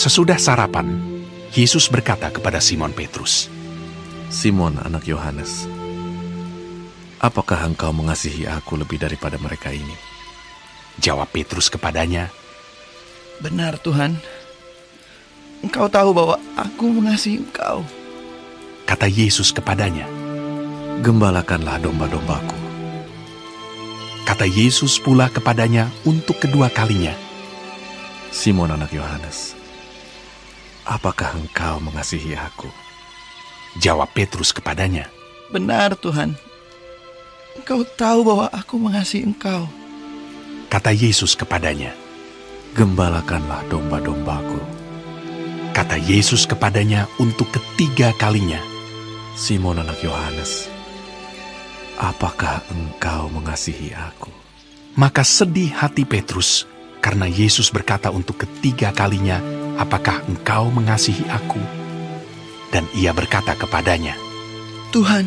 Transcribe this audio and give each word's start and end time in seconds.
Sesudah 0.00 0.40
sarapan, 0.40 0.96
Yesus 1.52 1.92
berkata 1.92 2.32
kepada 2.32 2.56
Simon 2.56 2.88
Petrus, 2.88 3.52
Simon 4.32 4.80
anak 4.80 5.04
Yohanes, 5.04 5.68
apakah 7.20 7.68
engkau 7.68 7.92
mengasihi 7.92 8.48
aku 8.48 8.80
lebih 8.80 8.96
daripada 8.96 9.36
mereka 9.36 9.68
ini? 9.68 9.92
Jawab 11.04 11.28
Petrus 11.28 11.68
kepadanya, 11.68 12.32
Benar 13.44 13.76
Tuhan, 13.76 14.16
Engkau 15.60 15.92
tahu 15.92 16.16
bahwa 16.16 16.40
aku 16.56 16.96
mengasihi 16.96 17.44
Engkau. 17.44 17.84
Kata 18.88 19.04
Yesus 19.04 19.52
kepadanya, 19.52 20.08
Gembalakanlah 21.04 21.76
domba-dombaku. 21.76 22.56
Kata 24.24 24.48
Yesus 24.48 24.96
pula 24.96 25.28
kepadanya 25.28 25.92
untuk 26.08 26.40
kedua 26.40 26.72
kalinya, 26.72 27.12
Simon 28.32 28.72
anak 28.72 28.96
Yohanes, 28.96 29.59
apakah 30.90 31.38
engkau 31.38 31.78
mengasihi 31.78 32.34
aku? 32.34 32.66
Jawab 33.78 34.10
Petrus 34.10 34.50
kepadanya, 34.50 35.06
Benar 35.54 35.94
Tuhan, 35.94 36.34
Engkau 37.54 37.86
tahu 37.94 38.26
bahwa 38.26 38.46
aku 38.50 38.74
mengasihi 38.78 39.22
Engkau. 39.22 39.70
Kata 40.66 40.90
Yesus 40.90 41.38
kepadanya, 41.38 41.94
Gembalakanlah 42.74 43.66
domba-dombaku. 43.70 44.62
Kata 45.74 45.98
Yesus 45.98 46.46
kepadanya 46.46 47.06
untuk 47.18 47.50
ketiga 47.50 48.14
kalinya, 48.14 48.58
Simon 49.34 49.82
anak 49.82 50.02
Yohanes, 50.02 50.70
apakah 51.98 52.62
engkau 52.70 53.30
mengasihi 53.30 53.94
aku? 53.94 54.30
Maka 54.98 55.22
sedih 55.26 55.70
hati 55.70 56.06
Petrus 56.06 56.66
karena 57.02 57.26
Yesus 57.26 57.70
berkata 57.70 58.10
untuk 58.10 58.38
ketiga 58.38 58.94
kalinya, 58.94 59.38
apakah 59.80 60.20
engkau 60.28 60.68
mengasihi 60.68 61.24
aku? 61.32 61.58
Dan 62.70 62.84
ia 62.94 63.10
berkata 63.16 63.56
kepadanya, 63.56 64.14
Tuhan, 64.92 65.26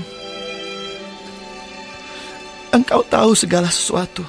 Engkau 2.74 3.06
tahu 3.06 3.38
segala 3.38 3.70
sesuatu. 3.70 4.26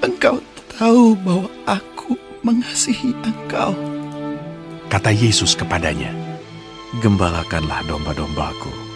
Engkau 0.00 0.40
tahu 0.72 1.12
bahwa 1.20 1.52
aku 1.68 2.16
mengasihi 2.40 3.12
Engkau. 3.20 3.76
kata 4.88 5.12
Yesus 5.12 5.52
kepadanya, 5.52 6.10
Gembalakanlah 6.98 7.86
domba-dombaku. 7.86 8.89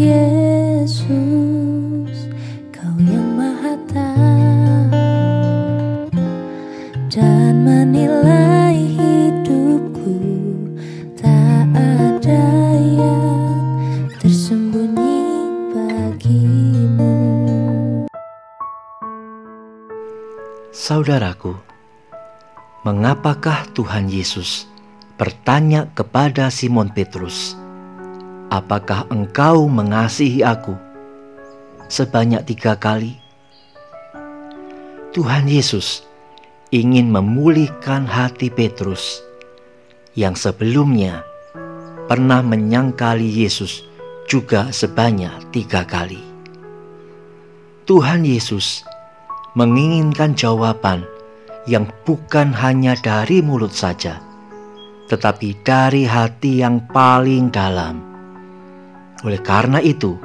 Yesus, 0.00 1.04
Kau 2.72 2.96
yang 3.04 3.36
Maha 3.36 3.76
Tahu 3.84 4.96
dan 7.12 7.60
menilai 7.68 8.80
hidupku, 8.96 10.16
tak 11.20 11.68
ada 11.76 12.48
yang 12.80 13.60
tersembunyi 14.16 15.20
bagimu. 15.76 17.12
Saudaraku, 20.72 21.60
mengapakah 22.88 23.68
Tuhan 23.76 24.08
Yesus 24.08 24.64
bertanya 25.20 25.92
kepada 25.92 26.48
Simon 26.48 26.88
Petrus, 26.88 27.59
"Apakah 28.50 29.06
engkau 29.08 29.70
mengasihi 29.70 30.42
Aku?" 30.42 30.90
sebanyak 31.90 32.46
tiga 32.46 32.78
kali? 32.78 33.18
Tuhan 35.10 35.50
Yesus 35.50 36.06
ingin 36.70 37.10
memulihkan 37.10 38.06
hati 38.06 38.46
Petrus 38.46 39.18
yang 40.14 40.38
sebelumnya 40.38 41.26
pernah 42.06 42.42
menyangkali 42.46 43.26
Yesus 43.26 43.82
juga 44.30 44.70
sebanyak 44.70 45.50
tiga 45.50 45.82
kali. 45.82 46.22
Tuhan 47.90 48.22
Yesus 48.22 48.86
menginginkan 49.58 50.38
jawaban 50.38 51.02
yang 51.66 51.90
bukan 52.06 52.54
hanya 52.54 52.94
dari 53.02 53.42
mulut 53.42 53.74
saja, 53.74 54.22
tetapi 55.10 55.58
dari 55.66 56.06
hati 56.06 56.62
yang 56.62 56.86
paling 56.94 57.50
dalam. 57.50 58.09
Oleh 59.20 59.40
karena 59.44 59.84
itu, 59.84 60.16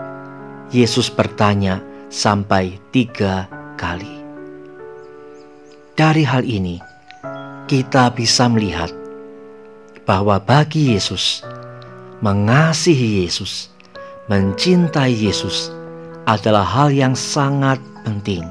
Yesus 0.71 1.11
bertanya 1.11 1.83
sampai 2.07 2.79
tiga 2.95 3.51
kali. 3.75 4.23
Dari 5.99 6.23
hal 6.23 6.47
ini, 6.47 6.79
kita 7.67 8.11
bisa 8.15 8.47
melihat 8.47 8.91
bahwa 10.07 10.39
bagi 10.39 10.95
Yesus, 10.95 11.43
mengasihi 12.23 13.27
Yesus, 13.27 13.67
mencintai 14.31 15.11
Yesus 15.11 15.75
adalah 16.23 16.63
hal 16.63 16.95
yang 16.95 17.19
sangat 17.19 17.77
penting. 18.07 18.47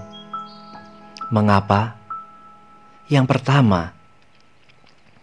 Mengapa? 1.33 1.97
Yang 3.09 3.37
pertama, 3.37 3.97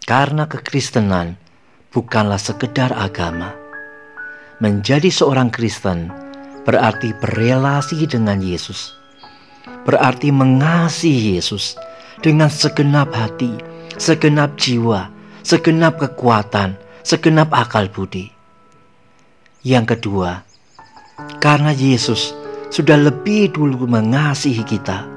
karena 0.06 0.50
kekristenan 0.50 1.38
bukanlah 1.94 2.42
sekedar 2.42 2.94
agama. 2.94 3.61
Menjadi 4.62 5.10
seorang 5.10 5.50
Kristen 5.50 6.14
berarti 6.70 7.18
berelasi 7.18 8.06
dengan 8.06 8.38
Yesus. 8.38 8.94
Berarti 9.90 10.30
mengasihi 10.30 11.42
Yesus 11.42 11.74
dengan 12.22 12.46
segenap 12.46 13.10
hati, 13.10 13.58
segenap 13.98 14.54
jiwa, 14.62 15.10
segenap 15.42 15.98
kekuatan, 15.98 16.78
segenap 17.02 17.50
akal 17.50 17.90
budi. 17.90 18.30
Yang 19.66 19.98
kedua, 19.98 20.46
karena 21.42 21.74
Yesus 21.74 22.38
sudah 22.70 23.02
lebih 23.02 23.58
dulu 23.58 23.90
mengasihi 23.90 24.62
kita, 24.62 25.10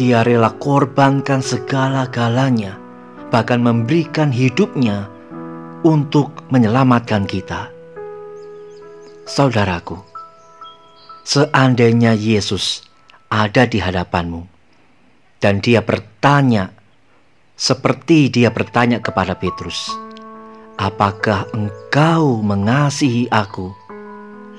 Dia 0.00 0.24
rela 0.24 0.48
korbankan 0.56 1.44
segala-galanya, 1.44 2.80
bahkan 3.28 3.60
memberikan 3.60 4.32
hidupnya 4.32 5.12
untuk 5.84 6.32
menyelamatkan 6.48 7.28
kita. 7.28 7.75
Saudaraku, 9.26 9.98
seandainya 11.26 12.14
Yesus 12.14 12.86
ada 13.26 13.66
di 13.66 13.82
hadapanmu 13.82 14.46
dan 15.42 15.58
Dia 15.58 15.82
bertanya 15.82 16.70
seperti 17.58 18.30
Dia 18.30 18.54
bertanya 18.54 19.02
kepada 19.02 19.34
Petrus, 19.34 19.90
"Apakah 20.78 21.50
engkau 21.50 22.38
mengasihi 22.38 23.26
Aku 23.34 23.74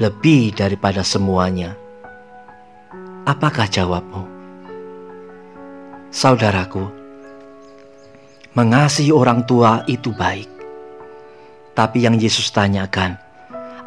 lebih 0.03 0.51
daripada 0.51 0.99
semuanya?" 0.99 1.79
Apakah 3.23 3.71
jawabmu? 3.71 4.27
Saudaraku, 6.11 6.91
mengasihi 8.51 9.15
orang 9.15 9.47
tua 9.47 9.87
itu 9.87 10.11
baik. 10.11 10.51
Tapi 11.71 12.03
yang 12.03 12.19
Yesus 12.19 12.51
tanyakan, 12.51 13.26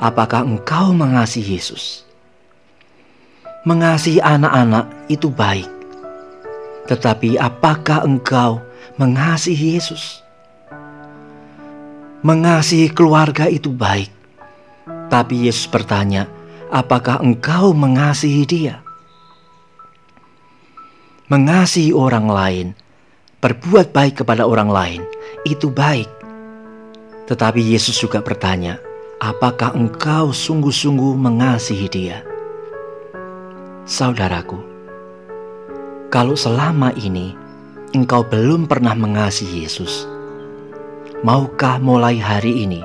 apakah 0.01 0.49
engkau 0.49 0.97
mengasihi 0.97 1.61
Yesus? 1.61 2.09
Mengasihi 3.69 4.25
anak-anak 4.25 4.89
itu 5.13 5.29
baik. 5.29 5.69
Tetapi 6.89 7.37
apakah 7.37 8.09
engkau 8.09 8.65
mengasihi 8.97 9.77
Yesus? 9.77 10.25
Mengasihi 12.25 12.89
keluarga 12.89 13.47
itu 13.53 13.69
baik. 13.69 14.09
Tapi 15.13 15.47
Yesus 15.47 15.69
bertanya, 15.69 16.25
apakah 16.73 17.21
engkau 17.21 17.77
mengasihi 17.77 18.49
dia? 18.49 18.81
Mengasihi 21.29 21.95
orang 21.95 22.27
lain, 22.27 22.67
berbuat 23.39 23.93
baik 23.95 24.25
kepada 24.25 24.49
orang 24.49 24.73
lain, 24.73 25.01
itu 25.47 25.71
baik. 25.71 26.09
Tetapi 27.31 27.61
Yesus 27.63 27.95
juga 27.95 28.19
bertanya, 28.19 28.83
apakah 29.21 29.77
engkau 29.77 30.33
sungguh-sungguh 30.33 31.13
mengasihi 31.13 31.87
dia? 31.93 32.25
Saudaraku, 33.85 34.57
Kalau 36.09 36.35
selama 36.35 36.91
ini 36.97 37.37
engkau 37.93 38.25
belum 38.25 38.65
pernah 38.65 38.97
mengasihi 38.97 39.69
Yesus, 39.69 40.09
maukah 41.21 41.77
mulai 41.79 42.17
hari 42.19 42.65
ini 42.65 42.81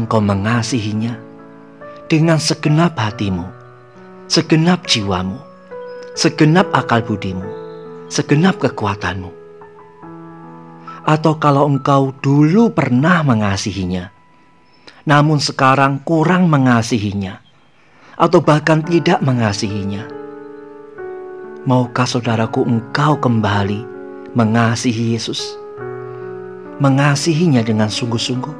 engkau 0.00 0.18
mengasihinya 0.18 1.14
dengan 2.08 2.40
segenap 2.40 2.96
hatimu, 2.96 3.44
segenap 4.26 4.88
jiwamu, 4.88 5.38
segenap 6.16 6.72
akal 6.72 7.04
budimu, 7.04 7.46
segenap 8.08 8.58
kekuatanmu? 8.58 9.30
Atau 11.04 11.38
kalau 11.38 11.68
engkau 11.70 12.10
dulu 12.18 12.72
pernah 12.74 13.22
mengasihinya, 13.22 14.19
namun 15.04 15.40
sekarang 15.40 16.00
kurang 16.02 16.48
mengasihinya, 16.50 17.40
atau 18.20 18.40
bahkan 18.44 18.84
tidak 18.84 19.20
mengasihinya, 19.24 20.20
Maukah 21.60 22.08
saudaraku 22.08 22.64
engkau 22.64 23.20
kembali 23.20 23.84
mengasihi 24.32 25.12
Yesus? 25.12 25.60
Mengasihinya 26.80 27.60
dengan 27.60 27.92
sungguh-sungguh? 27.92 28.56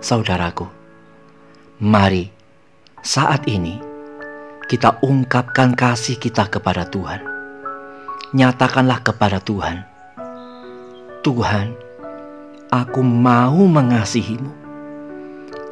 Saudaraku, 0.00 0.64
mari 1.84 2.32
saat 3.04 3.44
ini 3.44 3.76
kita 4.72 4.96
ungkapkan 5.04 5.76
kasih 5.76 6.16
kita 6.16 6.48
kepada 6.48 6.88
Tuhan. 6.88 7.20
Nyatakanlah 8.32 9.04
kepada 9.04 9.44
Tuhan, 9.44 9.84
Tuhan, 11.20 11.76
aku 12.68 13.00
mau 13.00 13.64
mengasihimu. 13.64 14.52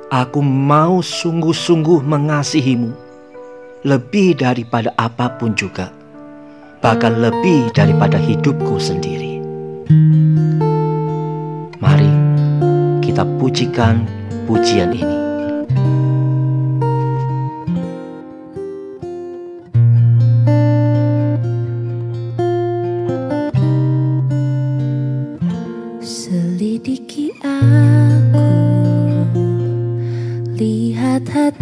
Aku 0.06 0.38
mau 0.40 1.02
sungguh-sungguh 1.02 2.00
mengasihimu 2.06 2.94
lebih 3.82 4.38
daripada 4.38 4.94
apa 4.96 5.34
pun 5.36 5.52
juga, 5.58 5.90
bahkan 6.78 7.18
lebih 7.18 7.74
daripada 7.74 8.16
hidupku 8.16 8.78
sendiri. 8.78 9.42
Mari 11.82 12.12
kita 13.02 13.26
pujikan 13.36 14.06
pujian 14.46 14.94
ini. 14.94 15.15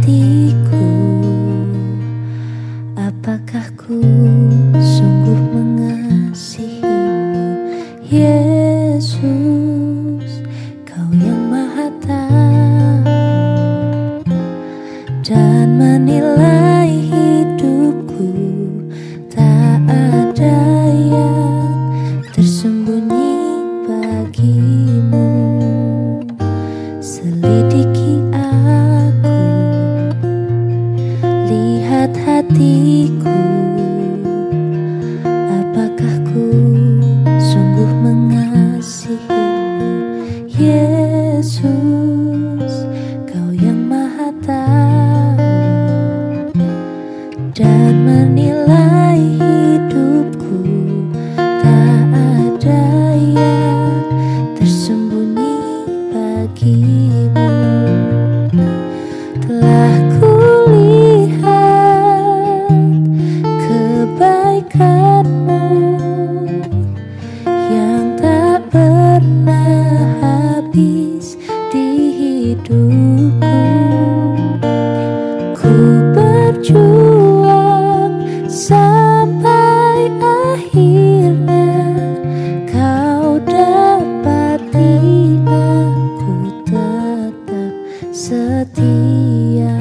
Lihat 0.05 0.65
hatiku. 0.65 0.74
Hatiku 32.12 33.33
setia. 88.25 89.76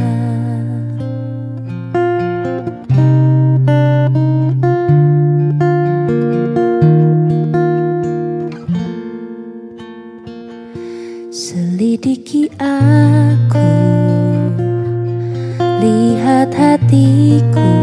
Selidiki 11.31 12.51
aku 12.59 13.71
Lihat 15.79 16.51
hatiku 16.51 17.82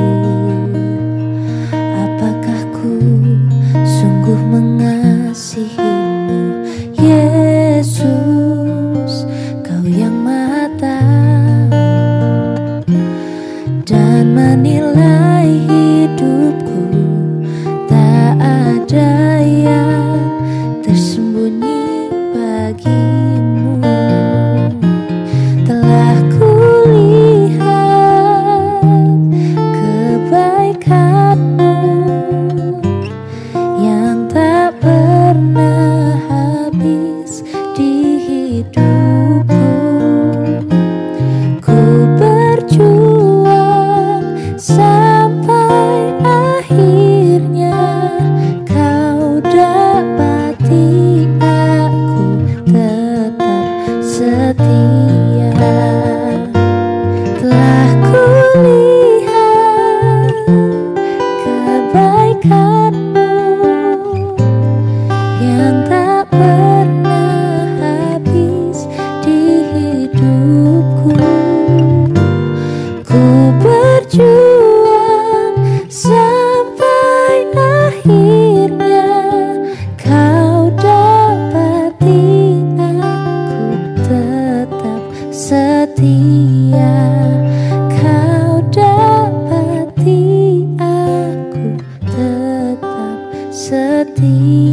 sedih. 93.70 94.69